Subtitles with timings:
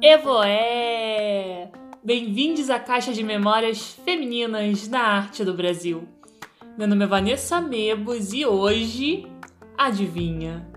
[0.00, 1.72] Evoé!
[2.04, 6.06] Bem-vindos à Caixa de Memórias Femininas da Arte do Brasil.
[6.78, 9.26] Meu nome é Vanessa Mebos e hoje,
[9.76, 10.70] adivinha?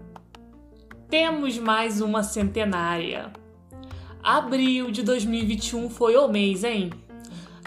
[1.07, 3.31] Temos mais uma centenária.
[4.23, 6.89] Abril de 2021 foi o mês, hein?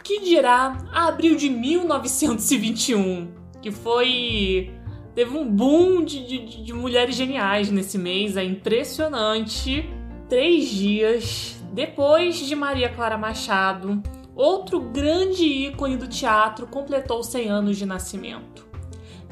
[0.02, 3.32] Que dirá abril de 1921,
[3.62, 4.74] que foi.
[5.14, 9.88] Teve um boom de, de, de mulheres geniais nesse mês, é impressionante.
[10.28, 14.02] Três dias depois de Maria Clara Machado,
[14.34, 18.66] outro grande ícone do teatro completou 100 anos de nascimento.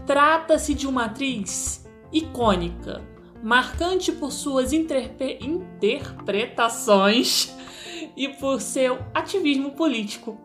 [0.07, 3.03] Trata-se de uma atriz icônica,
[3.43, 7.53] marcante por suas interpretações
[8.17, 10.39] e por seu ativismo político.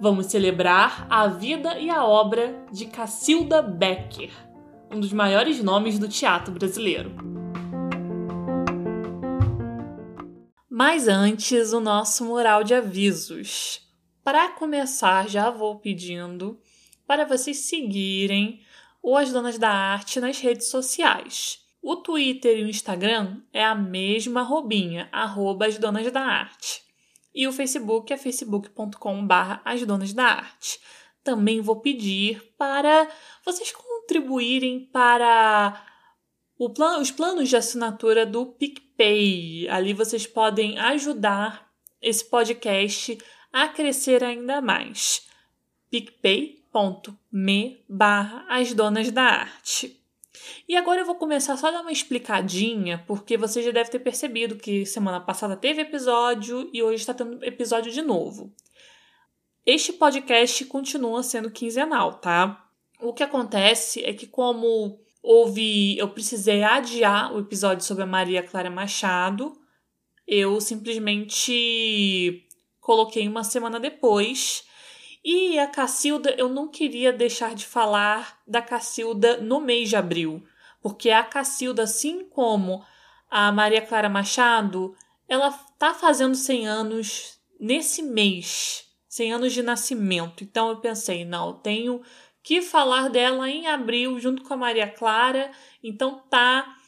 [0.00, 4.32] Vamos celebrar a vida e a obra de Cacilda Becker,
[4.90, 7.14] um dos maiores nomes do teatro brasileiro.
[10.70, 13.80] Mas antes, o nosso mural de avisos.
[14.22, 16.60] Para começar, já vou pedindo
[17.06, 18.60] para vocês seguirem
[19.02, 21.66] o As Donas da Arte nas redes sociais.
[21.80, 26.82] O Twitter e o Instagram é a mesma arrobinha, arroba as donas da arte.
[27.34, 30.80] E o Facebook é facebook.com.br as donas da arte.
[31.22, 33.08] Também vou pedir para
[33.44, 33.70] vocês
[34.08, 35.84] contribuírem para
[36.74, 39.68] plan os planos de assinatura do PicPay.
[39.68, 43.18] Ali vocês podem ajudar esse podcast
[43.52, 45.28] a crescer ainda mais.
[45.90, 50.00] picpay.me barra as donas da arte.
[50.66, 53.98] E agora eu vou começar só a dar uma explicadinha, porque você já deve ter
[53.98, 58.52] percebido que semana passada teve episódio e hoje está tendo episódio de novo.
[59.66, 62.67] Este podcast continua sendo quinzenal, tá?
[63.00, 65.98] O que acontece é que, como houve.
[65.98, 69.52] Eu precisei adiar o episódio sobre a Maria Clara Machado,
[70.26, 72.46] eu simplesmente
[72.80, 74.64] coloquei uma semana depois.
[75.24, 80.42] E a Cacilda, eu não queria deixar de falar da Cacilda no mês de abril,
[80.80, 82.84] porque a Cacilda, assim como
[83.30, 84.94] a Maria Clara Machado,
[85.28, 90.44] ela tá fazendo 100 anos nesse mês, 100 anos de nascimento.
[90.44, 92.02] Então eu pensei, não, eu tenho
[92.48, 95.50] que falar dela em abril junto com a Maria Clara,
[95.84, 96.78] então tá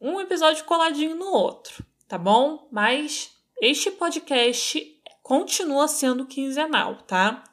[0.00, 2.68] um episódio coladinho no outro, tá bom?
[2.72, 3.30] Mas
[3.62, 4.84] este podcast
[5.22, 7.44] continua sendo quinzenal, tá?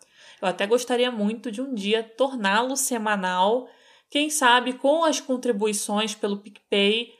[0.41, 3.69] Eu até gostaria muito de um dia torná-lo semanal.
[4.09, 7.13] Quem sabe com as contribuições pelo PicPay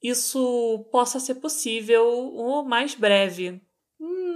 [0.00, 3.60] isso possa ser possível o mais breve.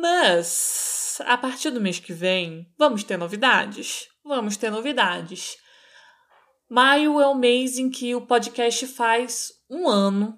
[0.00, 4.08] Mas a partir do mês que vem, vamos ter novidades?
[4.26, 5.56] Vamos ter novidades.
[6.68, 10.36] Maio é o mês em que o podcast faz um ano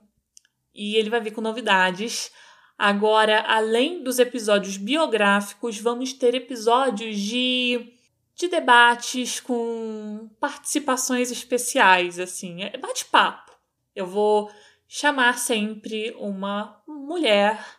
[0.74, 2.30] e ele vai vir com novidades.
[2.76, 7.94] Agora, além dos episódios biográficos, vamos ter episódios de,
[8.34, 13.52] de debates com participações especiais, assim, é bate-papo.
[13.96, 14.50] Eu vou
[14.86, 17.77] chamar sempre uma mulher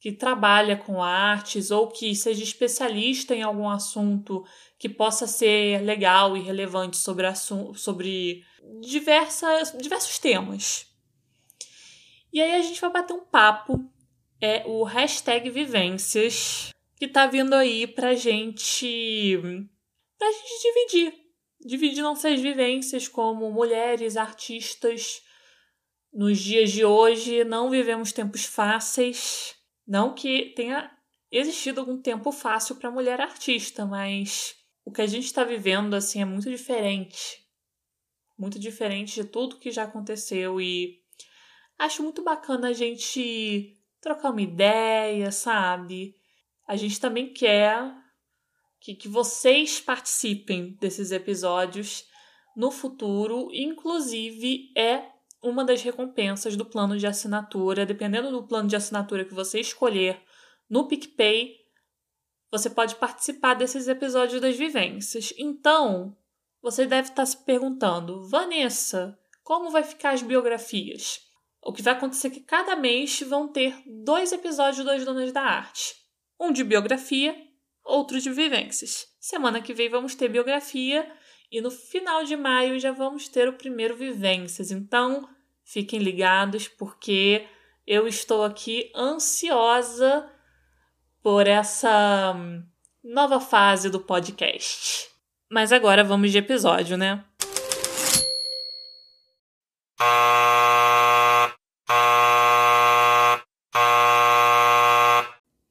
[0.00, 4.44] que trabalha com artes ou que seja especialista em algum assunto
[4.78, 7.26] que possa ser legal e relevante sobre,
[7.76, 8.42] sobre
[8.80, 10.86] diversas, diversos temas.
[12.32, 13.90] E aí a gente vai bater um papo
[14.40, 19.38] é o hashtag Vivências, que tá vindo aí pra gente.
[20.18, 21.20] pra gente dividir.
[21.60, 25.20] Dividir nossas vivências como mulheres, artistas.
[26.10, 29.59] Nos dias de hoje, não vivemos tempos fáceis.
[29.86, 30.90] Não que tenha
[31.30, 36.20] existido algum tempo fácil para mulher artista, mas o que a gente está vivendo assim
[36.20, 37.46] é muito diferente.
[38.38, 41.00] Muito diferente de tudo que já aconteceu e
[41.78, 46.16] acho muito bacana a gente trocar uma ideia, sabe?
[46.66, 47.94] A gente também quer
[48.80, 52.08] que, que vocês participem desses episódios
[52.56, 55.04] no futuro, inclusive é
[55.42, 57.86] uma das recompensas do plano de assinatura.
[57.86, 60.20] Dependendo do plano de assinatura que você escolher
[60.68, 61.56] no PicPay,
[62.50, 65.32] você pode participar desses episódios das vivências.
[65.38, 66.16] Então,
[66.60, 71.20] você deve estar se perguntando, Vanessa, como vai ficar as biografias?
[71.62, 75.42] O que vai acontecer é que cada mês vão ter dois episódios das Donas da
[75.42, 75.94] Arte.
[76.38, 77.36] Um de biografia,
[77.84, 79.06] outro de vivências.
[79.20, 81.10] Semana que vem vamos ter biografia
[81.50, 84.70] e no final de maio já vamos ter o primeiro Vivências.
[84.70, 85.28] Então,
[85.64, 87.44] fiquem ligados porque
[87.84, 90.30] eu estou aqui ansiosa
[91.20, 92.62] por essa hum,
[93.02, 95.08] nova fase do podcast.
[95.50, 97.24] Mas agora vamos de episódio, né?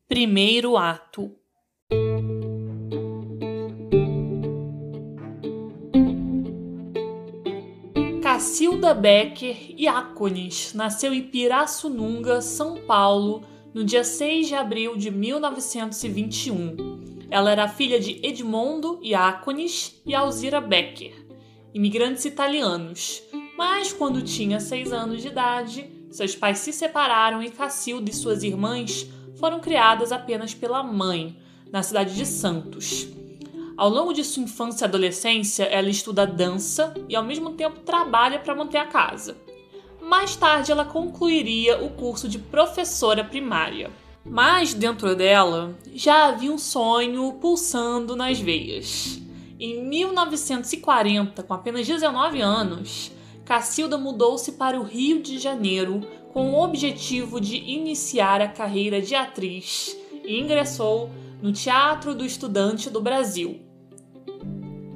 [0.10, 1.34] Primeiro ato
[8.40, 13.42] Cacilda Becker Iacones nasceu em Pirassununga, São Paulo,
[13.74, 17.28] no dia 6 de abril de 1921.
[17.30, 21.14] Ela era filha de Edmondo Iacones e Alzira Becker,
[21.74, 23.22] imigrantes italianos.
[23.58, 28.42] Mas quando tinha seis anos de idade, seus pais se separaram e Cacilda e suas
[28.42, 29.06] irmãs
[29.38, 31.38] foram criadas apenas pela mãe,
[31.74, 33.06] na cidade de Santos.
[33.80, 38.38] Ao longo de sua infância e adolescência, ela estuda dança e ao mesmo tempo trabalha
[38.38, 39.38] para manter a casa.
[40.02, 43.90] Mais tarde, ela concluiria o curso de professora primária.
[44.26, 49.22] Mas dentro dela já havia um sonho pulsando nas veias.
[49.58, 53.14] Em 1940, com apenas 19 anos,
[53.46, 56.02] Cacilda mudou-se para o Rio de Janeiro
[56.34, 59.96] com o objetivo de iniciar a carreira de atriz
[60.26, 61.10] e ingressou
[61.42, 63.69] no Teatro do Estudante do Brasil.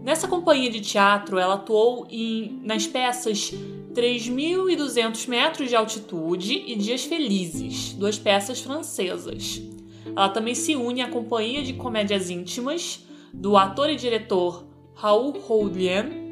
[0.04, 3.54] Nessa companhia de teatro, ela atuou em, nas peças
[3.94, 9.62] 3.200 metros de altitude e Dias Felizes, duas peças francesas.
[10.06, 16.24] Ela também se une à companhia de comédias íntimas do ator e diretor Raoul Houdlian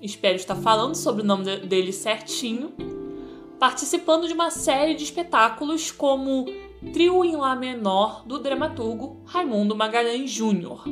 [0.00, 2.72] espero estar falando sobre o nome dele certinho,
[3.58, 6.46] participando de uma série de espetáculos como
[6.92, 10.84] Trio em Lá Menor do dramaturgo Raimundo Magalhães Júnior.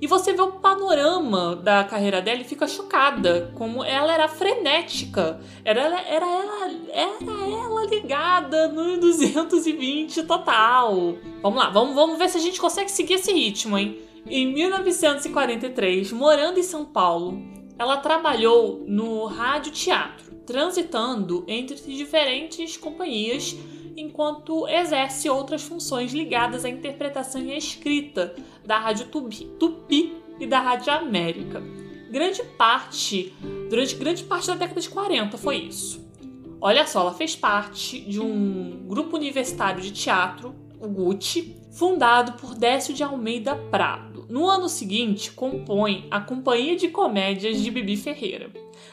[0.00, 5.40] E você vê o panorama da carreira dela e fica chocada, como ela era frenética.
[5.64, 11.16] Era, era, ela, era ela ligada no 220 total.
[11.42, 13.98] Vamos lá, vamos, vamos ver se a gente consegue seguir esse ritmo, hein?
[14.28, 17.40] Em 1943, morando em São Paulo,
[17.78, 23.56] ela trabalhou no rádio teatro, transitando entre diferentes companhias
[23.96, 28.34] enquanto exerce outras funções ligadas à interpretação e à escrita
[28.64, 31.62] da Rádio Tupi, Tupi e da Rádio América.
[32.10, 33.34] Grande parte,
[33.68, 36.06] durante grande parte da década de 40 foi isso.
[36.60, 42.54] Olha só, ela fez parte de um grupo universitário de teatro, o GUT, fundado por
[42.54, 48.50] Décio de Almeida Prado no ano seguinte, compõe a Companhia de Comédias de Bibi Ferreira.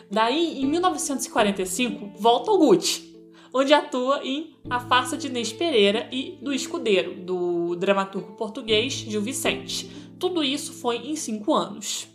[0.09, 3.12] Daí, em 1945, volta ao Gucci,
[3.53, 9.21] onde atua em A Farsa de Inês Pereira e do Escudeiro, do dramaturgo português Gil
[9.21, 9.89] Vicente.
[10.17, 12.07] Tudo isso foi em cinco anos.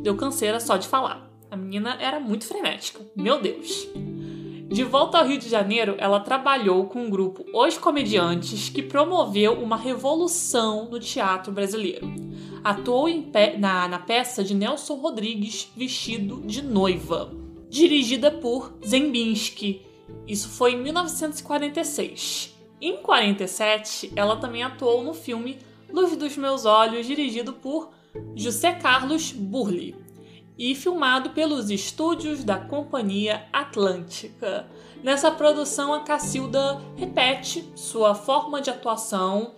[0.00, 1.30] Deu canseira só de falar.
[1.50, 3.00] A menina era muito frenética.
[3.14, 3.86] Meu Deus!
[4.72, 9.52] De volta ao Rio de Janeiro, ela trabalhou com o grupo Os Comediantes, que promoveu
[9.52, 12.10] uma revolução no teatro brasileiro.
[12.64, 13.06] Atuou
[13.58, 17.30] na, na peça de Nelson Rodrigues, Vestido de Noiva,
[17.68, 19.82] dirigida por Zembinski.
[20.26, 22.56] Isso foi em 1946.
[22.80, 25.58] Em 47, ela também atuou no filme
[25.90, 27.90] Luz dos Meus Olhos, dirigido por
[28.34, 29.96] José Carlos Burli
[30.58, 34.66] e filmado pelos estúdios da Companhia Atlântica.
[35.02, 39.54] Nessa produção, a Cacilda repete sua forma de atuação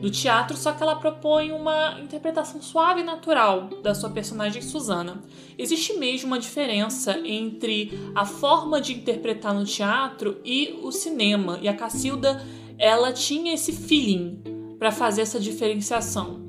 [0.00, 5.22] do teatro, só que ela propõe uma interpretação suave e natural da sua personagem Susana.
[5.58, 11.68] Existe mesmo uma diferença entre a forma de interpretar no teatro e o cinema, e
[11.68, 12.44] a Cacilda
[12.78, 14.42] ela tinha esse feeling
[14.78, 16.40] para fazer essa diferenciação.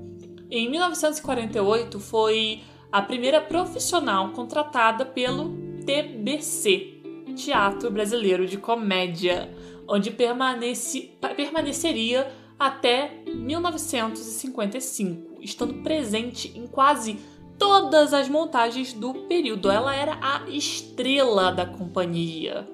[0.50, 2.62] Em 1948 foi
[2.92, 5.54] a primeira profissional contratada pelo
[5.86, 7.02] TBC,
[7.36, 9.50] Teatro Brasileiro de Comédia,
[9.88, 17.20] onde permanece, permaneceria até 1955, estando presente em quase
[17.58, 19.72] todas as montagens do período.
[19.72, 22.68] Ela era a estrela da companhia.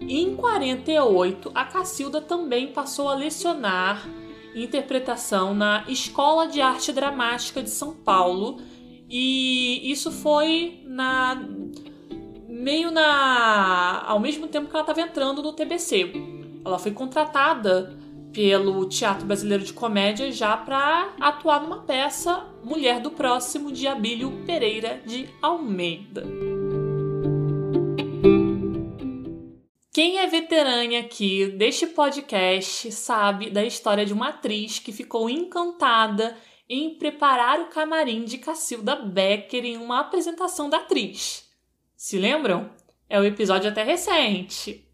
[0.00, 4.06] Em 48, a Cacilda também passou a lecionar
[4.54, 8.58] interpretação na Escola de Arte Dramática de São Paulo
[9.08, 11.42] e isso foi na
[12.48, 16.12] meio na ao mesmo tempo que ela estava entrando no TBC.
[16.64, 18.03] Ela foi contratada
[18.34, 24.44] pelo Teatro Brasileiro de Comédia já para atuar numa peça Mulher do Próximo de Abílio
[24.44, 26.24] Pereira de Almeida.
[29.92, 36.36] Quem é veterana aqui deste podcast sabe da história de uma atriz que ficou encantada
[36.68, 41.48] em preparar o camarim de Cacilda Becker em uma apresentação da atriz.
[41.96, 42.70] Se lembram?
[43.08, 44.84] É um episódio até recente.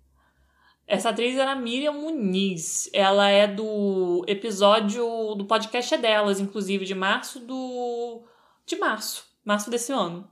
[0.91, 2.91] Essa atriz era Miriam Muniz.
[2.93, 8.25] Ela é do episódio do podcast é delas, inclusive, de março do.
[8.67, 9.25] de março.
[9.45, 10.29] Março desse ano.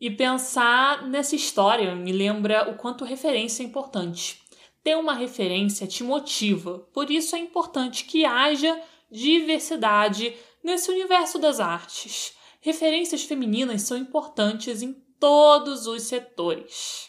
[0.00, 4.42] E pensar nessa história me lembra o quanto referência é importante.
[4.82, 6.80] ter uma referência te motiva.
[6.92, 12.36] Por isso é importante que haja diversidade nesse universo das artes.
[12.60, 17.07] Referências femininas são importantes em todos os setores.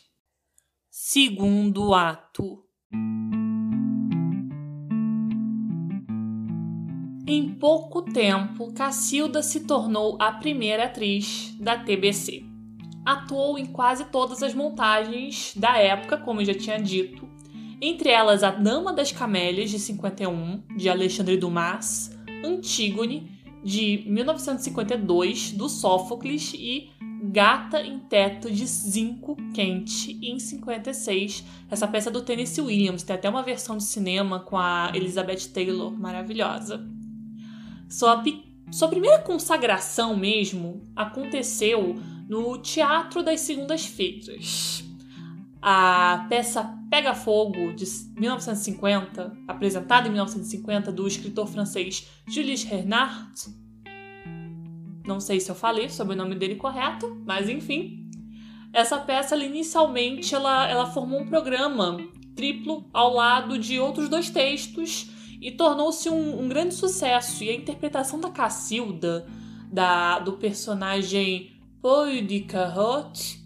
[1.12, 2.64] Segundo ato.
[7.26, 12.44] Em pouco tempo, Cacilda se tornou a primeira atriz da TBC.
[13.04, 17.28] Atuou em quase todas as montagens da época, como eu já tinha dito,
[17.82, 23.32] entre elas A Dama das Camélias, de 51, de Alexandre Dumas, Antígone,
[23.64, 31.44] de 1952, do Sófocles, e Gata em Teto, de Zinco Quente, em 56.
[31.70, 35.50] Essa peça é do Tennessee Williams, tem até uma versão de cinema com a Elizabeth
[35.54, 36.88] Taylor, maravilhosa.
[37.90, 38.24] Sua,
[38.72, 41.96] sua primeira consagração mesmo aconteceu
[42.30, 44.84] no Teatro das Segundas-Feiras.
[45.62, 47.86] A peça Pega Fogo, de
[48.16, 53.34] 1950, apresentada em 1950, do escritor francês Jules Renard.
[55.10, 58.08] Não sei se eu falei sobre o nome dele correto, mas enfim.
[58.72, 61.98] Essa peça, ela, inicialmente, ela, ela formou um programa
[62.36, 65.10] triplo ao lado de outros dois textos
[65.42, 67.44] e tornou-se um, um, grande sucesso.
[67.44, 69.26] E a interpretação da Cacilda,
[69.72, 73.40] da, do personagem Paul de Carrotte,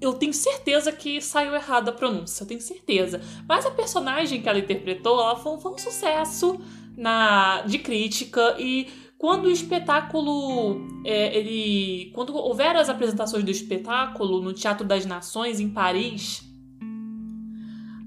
[0.00, 3.20] eu tenho certeza que saiu errada a pronúncia, eu tenho certeza.
[3.46, 6.58] Mas a personagem que ela interpretou, ela foi, foi um sucesso
[6.96, 14.40] na de crítica e quando o espetáculo é, ele quando houveram as apresentações do espetáculo
[14.40, 16.42] no Teatro das Nações em Paris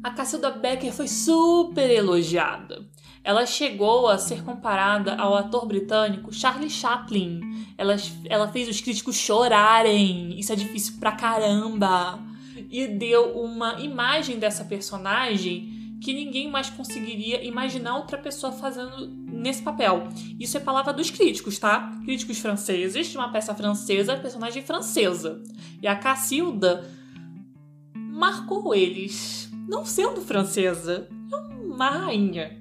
[0.04, 2.90] a Cacilda Becker foi super elogiada
[3.24, 7.42] ela chegou a ser comparada ao ator britânico Charlie Chaplin.
[7.78, 10.40] Ela, ela fez os críticos chorarem.
[10.40, 12.18] Isso é difícil pra caramba.
[12.72, 19.62] E deu uma imagem dessa personagem que ninguém mais conseguiria imaginar outra pessoa fazendo nesse
[19.62, 20.08] papel.
[20.40, 21.92] Isso é palavra dos críticos, tá?
[22.04, 25.42] Críticos franceses de uma peça francesa, personagem francesa.
[25.82, 26.90] E a Cacilda
[27.96, 32.60] marcou eles, não sendo francesa, é uma rainha.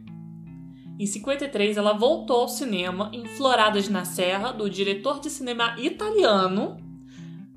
[0.98, 6.76] Em 53, ela voltou ao cinema em Floradas na Serra, do diretor de cinema italiano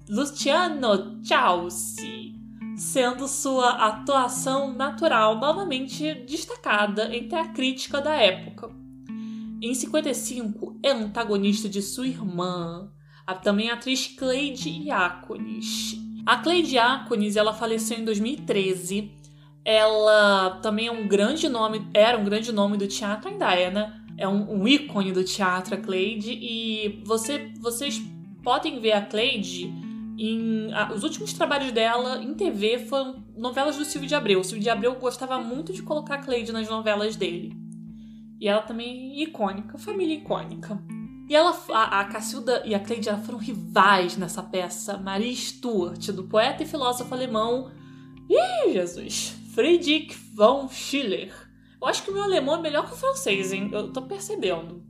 [0.08, 2.36] Luciano Ciauci,
[2.82, 8.72] sendo sua atuação natural novamente destacada entre a crítica da época.
[9.62, 12.92] Em 55, é antagonista de sua irmã,
[13.28, 15.96] a também atriz Cleide Iaconis.
[16.26, 19.12] A Cleide Iaconis ela faleceu em 2013
[19.64, 24.02] ela também é um grande nome, era um grande nome do teatro, ainda é, né?
[24.18, 28.02] É um, um ícone do teatro, a Cleide, e você, vocês
[28.44, 29.72] podem ver a Cleide
[30.18, 30.74] em.
[30.74, 34.40] A, os últimos trabalhos dela em TV foram novelas do Silvio de Abreu.
[34.40, 37.54] O Silvio de Abreu gostava muito de colocar a Cleide nas novelas dele.
[38.40, 40.82] E ela também é icônica, família icônica.
[41.30, 44.98] E ela, a, a Cacilda e a Cleide ela foram rivais nessa peça.
[44.98, 47.72] Marie Stuart, do poeta e filósofo alemão.
[48.30, 49.36] Ih, Jesus!
[49.54, 51.32] Friedrich von Schiller.
[51.82, 53.70] Eu acho que o meu alemão é melhor que o francês, hein?
[53.72, 54.84] Eu tô percebendo.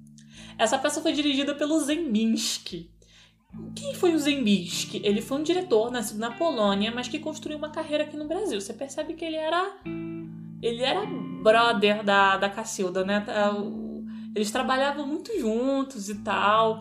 [0.58, 2.92] Essa peça foi dirigida pelo Zembinsky.
[3.76, 5.02] Quem foi o Zembinsky?
[5.04, 8.60] Ele foi um diretor nascido na Polônia, mas que construiu uma carreira aqui no Brasil.
[8.60, 9.78] Você percebe que ele era.
[10.62, 11.06] Ele era
[11.42, 13.22] brother da, da Cacilda, né?
[13.22, 13.54] Tá,
[14.36, 16.80] eles trabalhavam muito juntos e tal.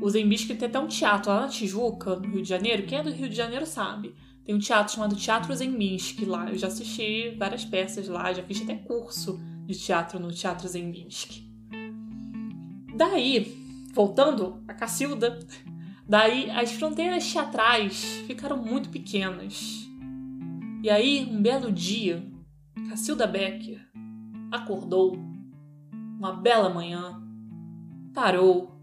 [0.00, 2.84] O Zembinsky tem até um teatro lá na Tijuca, no Rio de Janeiro.
[2.84, 4.14] Quem é do Rio de Janeiro sabe.
[4.44, 6.50] Tem um teatro chamado Teatro Zembinsky lá.
[6.50, 11.44] Eu já assisti várias peças lá, já fiz até curso de teatro no Teatro Zembinsky.
[12.94, 13.56] Daí,
[13.94, 15.38] voltando a Cacilda,
[16.08, 19.88] daí as fronteiras teatrais ficaram muito pequenas.
[20.82, 22.26] E aí, um belo dia,
[22.88, 23.80] Cacilda Becker
[24.52, 25.16] acordou,
[26.18, 27.22] uma bela manhã,
[28.12, 28.78] parou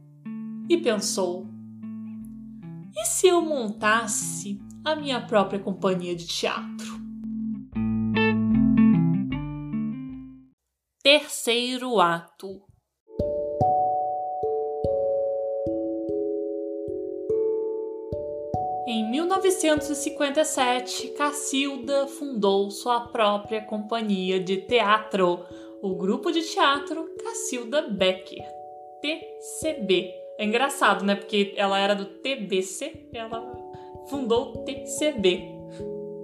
[0.68, 1.48] e pensou:
[2.96, 7.00] e se eu montasse a minha própria companhia de teatro.
[11.04, 12.71] Terceiro ato.
[18.94, 25.46] Em 1957, Cacilda fundou sua própria companhia de teatro,
[25.82, 28.46] o grupo de teatro Cacilda Becker,
[29.02, 30.14] TCB.
[30.38, 31.16] É engraçado, né?
[31.16, 33.42] Porque ela era do TBC, ela
[34.10, 35.42] fundou o TCB.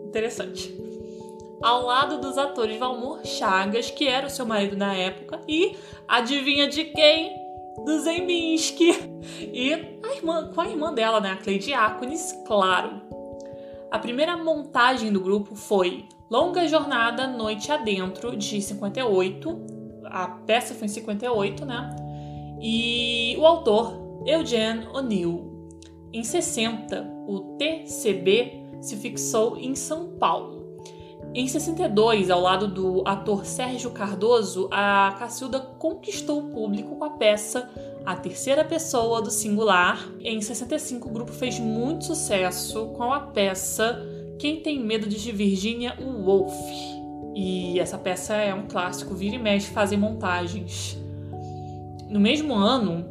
[0.06, 0.78] Interessante.
[1.64, 5.74] Ao lado dos atores Valmor Chagas, que era o seu marido na época, e
[6.06, 7.47] adivinha de quem?
[7.86, 8.92] Do Zembinski.
[9.54, 13.02] E a irmã, com a irmã dela, né, a Cleide Acunis, claro.
[13.92, 19.66] A primeira montagem do grupo foi Longa Jornada Noite Adentro, de 58.
[20.06, 21.96] A peça foi em 58, né?
[22.62, 25.70] E o autor, Eugene O'Neill.
[26.12, 30.57] Em 60, o TCB se fixou em São Paulo.
[31.34, 37.12] Em 62, ao lado do ator Sérgio Cardoso, a Cacilda conquistou o público com a
[37.12, 37.70] peça
[38.06, 40.08] A Terceira Pessoa do Singular.
[40.20, 44.04] Em 65, o grupo fez muito sucesso com a peça
[44.40, 46.54] quem Tem Medo de Virginia Woolf.
[47.36, 50.98] E essa peça é um clássico, vira e mexe fazem montagens.
[52.10, 53.06] No mesmo ano,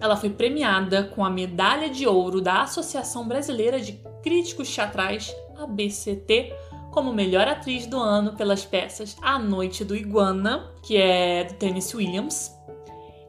[0.00, 6.52] ela foi premiada com a medalha de ouro da Associação Brasileira de Críticos Teatrais, ABCT,
[6.90, 11.96] como melhor atriz do ano pelas peças A Noite do Iguana, que é do Tennessee
[11.96, 12.54] Williams,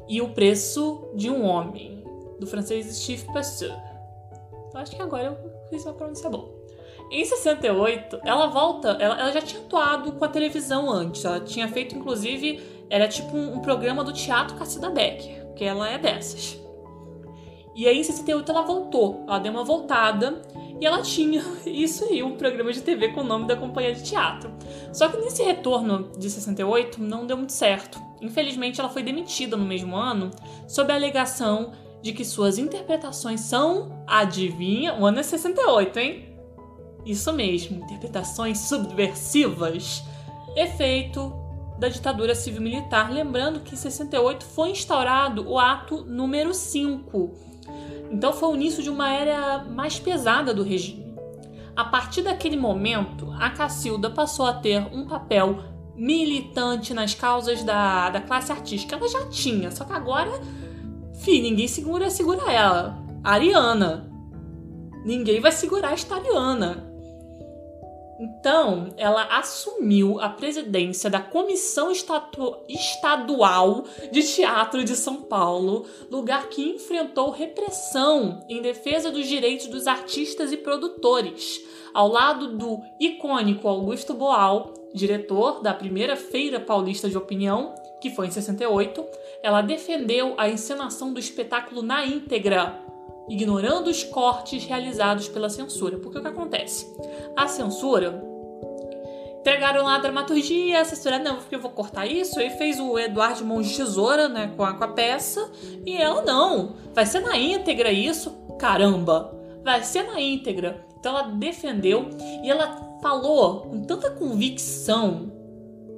[0.08, 2.04] e O Preço de um Homem,
[2.40, 3.78] do francês Steve Pasteur.
[4.74, 6.62] Eu acho que agora eu fiz uma pronúncia boa.
[7.12, 11.26] Em 68, ela volta, ela, ela, já tinha atuado com a televisão antes.
[11.26, 15.90] Ela tinha feito, inclusive, era tipo um, um programa do Teatro Cacida Becker, que ela
[15.90, 16.58] é dessas.
[17.76, 19.26] E aí, em 68, ela voltou.
[19.28, 20.42] Ela deu uma voltada
[20.82, 24.04] e ela tinha isso aí, um programa de TV com o nome da companhia de
[24.04, 24.52] teatro.
[24.92, 28.02] Só que nesse retorno de 68 não deu muito certo.
[28.20, 30.32] Infelizmente, ela foi demitida no mesmo ano
[30.68, 31.72] sob a alegação
[32.02, 36.36] de que suas interpretações são, adivinha, o ano é 68, hein?
[37.06, 40.04] Isso mesmo, interpretações subversivas.
[40.56, 41.32] Efeito
[41.78, 47.51] da ditadura civil-militar, lembrando que em 68 foi instaurado o ato número 5.
[48.12, 51.16] Então foi o início de uma era mais pesada do regime.
[51.76, 55.64] A partir daquele momento, a Cacilda passou a ter um papel
[55.96, 58.96] militante nas causas da, da classe artística.
[58.96, 60.32] Ela já tinha, só que agora,
[61.22, 63.02] fi, ninguém segura, segura ela.
[63.24, 64.12] Ariana.
[65.06, 66.91] Ninguém vai segurar esta Ariana.
[68.24, 71.92] Então, ela assumiu a presidência da Comissão
[72.70, 79.88] Estadual de Teatro de São Paulo, lugar que enfrentou repressão em defesa dos direitos dos
[79.88, 87.18] artistas e produtores, ao lado do icônico Augusto Boal, diretor da primeira Feira Paulista de
[87.18, 89.04] Opinião, que foi em 68.
[89.42, 92.80] Ela defendeu a encenação do espetáculo na íntegra,
[93.30, 95.98] ignorando os cortes realizados pela censura.
[95.98, 96.88] Porque o que acontece?
[97.36, 98.24] A censura
[99.42, 102.98] entregaram lá a dramaturgia, a assessora, não, porque eu vou cortar isso, e fez o
[102.98, 105.52] Eduardo Mão de Tesoura, né, com a, com a peça,
[105.84, 110.86] e ela, não, vai ser na íntegra isso, caramba, vai ser na íntegra.
[111.00, 112.08] Então ela defendeu
[112.44, 115.32] e ela falou com tanta convicção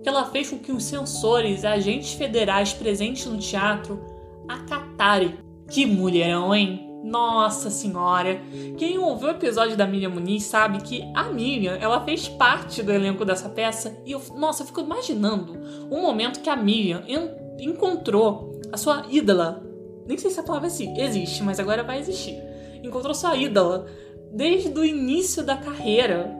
[0.02, 4.02] que ela fez com que os censores, agentes federais presentes no teatro,
[4.48, 5.38] acatarem.
[5.70, 6.93] Que mulherão, hein?
[7.04, 8.42] Nossa senhora!
[8.78, 12.94] Quem ouviu o episódio da Miriam Muniz sabe que a Miriam, ela fez parte do
[12.94, 15.54] elenco dessa peça e eu, nossa, eu fico imaginando
[15.92, 19.62] um momento que a Miriam en encontrou a sua ídola.
[20.08, 22.36] Nem sei se a palavra assim existe, mas agora vai existir.
[22.82, 23.86] Encontrou sua ídola
[24.32, 26.34] desde o início da carreira.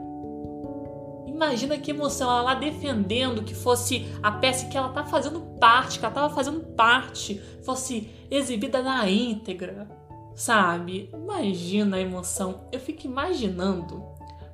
[1.26, 5.98] Imagina que emoção ela lá defendendo que fosse a peça que ela tá fazendo parte,
[5.98, 10.03] que ela tava fazendo parte, fosse exibida na íntegra
[10.34, 11.10] Sabe?
[11.12, 12.66] Imagina a emoção.
[12.72, 14.02] Eu fico imaginando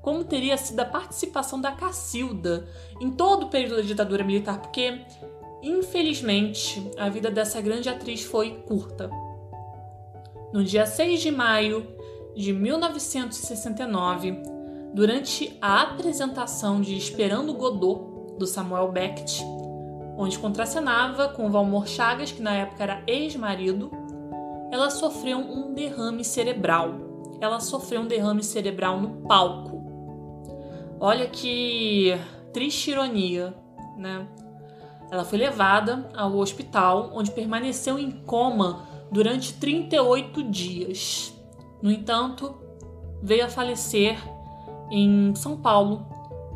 [0.03, 2.67] como teria sido a participação da Cacilda
[3.01, 5.01] em todo o período da ditadura militar, porque
[5.63, 9.11] infelizmente a vida dessa grande atriz foi curta.
[10.53, 11.87] No dia 6 de maio
[12.35, 14.43] de 1969,
[14.95, 19.45] durante a apresentação de Esperando Godot do Samuel Beckett,
[20.17, 23.91] onde contracenava com Valmor Chagas, que na época era ex-marido,
[24.71, 26.95] ela sofreu um derrame cerebral.
[27.41, 29.81] Ela sofreu um derrame cerebral no palco.
[31.01, 32.15] Olha que
[32.53, 33.55] triste ironia,
[33.97, 34.29] né?
[35.11, 41.35] Ela foi levada ao hospital, onde permaneceu em coma durante 38 dias.
[41.83, 42.55] No entanto,
[43.21, 44.19] veio a falecer
[44.91, 46.07] em São Paulo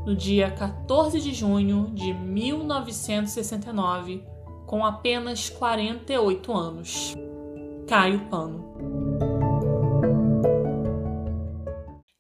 [0.07, 4.23] no dia 14 de junho de 1969,
[4.67, 7.15] com apenas 48 anos
[7.87, 8.65] cai o pano.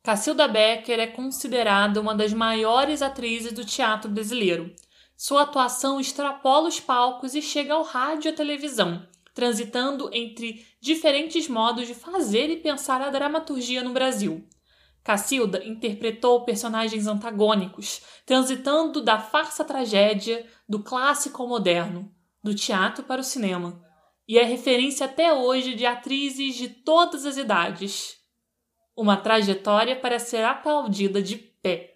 [0.02, 4.70] Cacilda Becker é considerada uma das maiores atrizes do teatro brasileiro.
[5.16, 11.48] Sua atuação extrapola os palcos e chega ao rádio e à televisão, transitando entre diferentes
[11.48, 14.46] modos de fazer e pensar a dramaturgia no Brasil.
[15.02, 22.10] Cacilda interpretou personagens antagônicos, transitando da farsa-tragédia, do clássico ao moderno,
[22.42, 23.83] do teatro para o cinema,
[24.26, 28.16] e é referência até hoje de atrizes de todas as idades.
[28.96, 31.94] Uma trajetória para ser aplaudida de pé.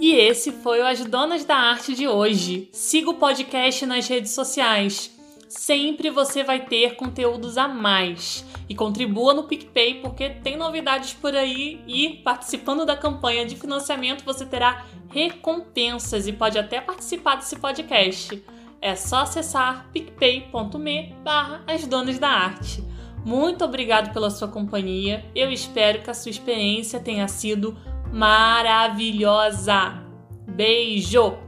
[0.00, 2.68] E esse foi o As Donas da Arte de hoje.
[2.72, 5.12] Siga o podcast nas redes sociais.
[5.48, 8.44] Sempre você vai ter conteúdos a mais.
[8.68, 14.24] E contribua no PicPay porque tem novidades por aí e participando da campanha de financiamento
[14.24, 14.84] você terá
[15.16, 18.42] recompensas e pode até participar desse podcast.
[18.80, 22.84] É só acessar picpay.me barra as donas da arte.
[23.24, 25.24] Muito obrigado pela sua companhia.
[25.34, 27.76] Eu espero que a sua experiência tenha sido
[28.12, 30.02] maravilhosa.
[30.46, 31.45] Beijo!